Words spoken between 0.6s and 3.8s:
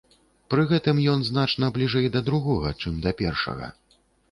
гэтым ён значна бліжэй да другога, чым да першага.